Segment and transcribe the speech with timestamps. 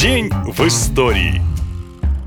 [0.00, 1.47] День в истории.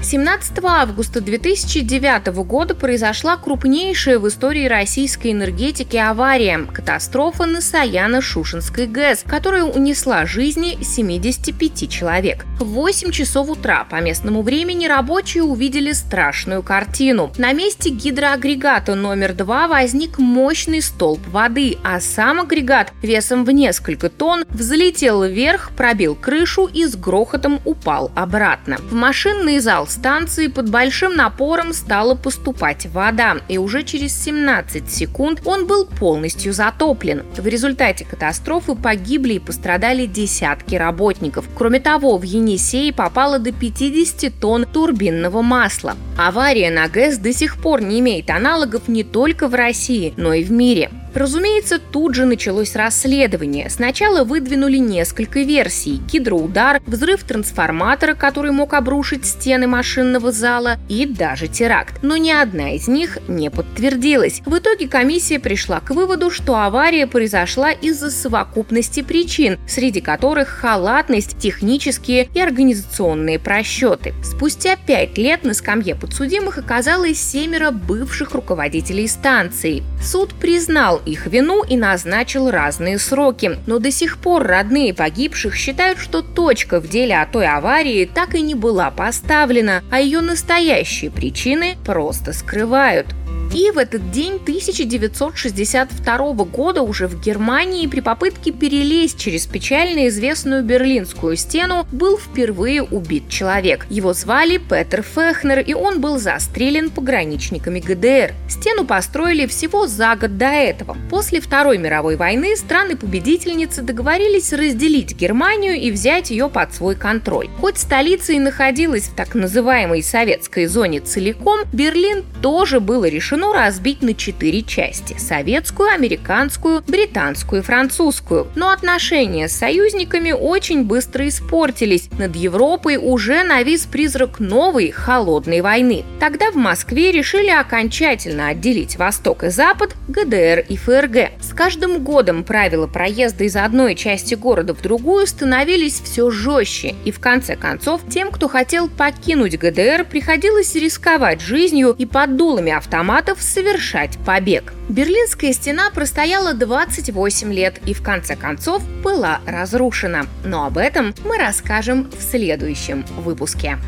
[0.00, 9.24] 17 августа 2009 года произошла крупнейшая в истории российской энергетики авария– катастрофа на Саяно-Шушенской ГЭС,
[9.26, 12.46] которая унесла жизни 75 человек.
[12.60, 17.32] В 8 часов утра по местному времени рабочие увидели страшную картину.
[17.36, 24.08] На месте гидроагрегата номер 2 возник мощный столб воды, а сам агрегат весом в несколько
[24.08, 28.76] тонн взлетел вверх, пробил крышу и с грохотом упал обратно.
[28.78, 35.42] В машинный зал станции под большим напором стала поступать вода, и уже через 17 секунд
[35.44, 37.24] он был полностью затоплен.
[37.36, 41.46] В результате катастрофы погибли и пострадали десятки работников.
[41.56, 45.96] Кроме того, в Енисей попало до 50 тонн турбинного масла.
[46.16, 50.42] Авария на ГЭС до сих пор не имеет аналогов не только в России, но и
[50.42, 50.90] в мире.
[51.18, 53.68] Разумеется, тут же началось расследование.
[53.70, 56.00] Сначала выдвинули несколько версий.
[56.12, 61.96] Гидроудар, взрыв трансформатора, который мог обрушить стены машинного зала и даже теракт.
[62.02, 64.42] Но ни одна из них не подтвердилась.
[64.46, 71.36] В итоге комиссия пришла к выводу, что авария произошла из-за совокупности причин, среди которых халатность,
[71.40, 74.14] технические и организационные просчеты.
[74.22, 79.82] Спустя пять лет на скамье подсудимых оказалось семеро бывших руководителей станции.
[80.00, 83.58] Суд признал их вину и назначил разные сроки.
[83.66, 88.34] Но до сих пор родные погибших считают, что точка в деле о той аварии так
[88.34, 93.06] и не была поставлена, а ее настоящие причины просто скрывают.
[93.54, 100.62] И в этот день 1962 года уже в Германии при попытке перелезть через печально известную
[100.62, 103.86] Берлинскую стену был впервые убит человек.
[103.88, 108.34] Его звали Петер Фехнер, и он был застрелен пограничниками ГДР.
[108.48, 110.96] Стену построили всего за год до этого.
[111.10, 117.48] После Второй мировой войны страны-победительницы договорились разделить Германию и взять ее под свой контроль.
[117.60, 123.52] Хоть столица и находилась в так называемой советской зоне целиком, Берлин тоже было решено решено
[123.52, 128.46] разбить на четыре части– советскую, американскую, британскую и французскую.
[128.54, 132.08] Но отношения с союзниками очень быстро испортились.
[132.16, 136.04] Над Европой уже навис призрак новой холодной войны.
[136.20, 141.42] Тогда в Москве решили окончательно отделить Восток и Запад, ГДР и ФРГ.
[141.42, 147.10] С каждым годом правила проезда из одной части города в другую становились все жестче, и
[147.10, 153.07] в конце концов тем, кто хотел покинуть ГДР, приходилось рисковать жизнью и под дулами автомата
[153.18, 154.72] штатов совершать побег.
[154.88, 160.26] Берлинская стена простояла 28 лет и в конце концов была разрушена.
[160.44, 163.78] Но об этом мы расскажем в следующем выпуске.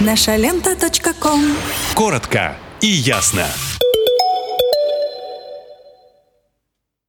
[0.00, 0.76] Наша лента.
[1.94, 3.46] Коротко и ясно.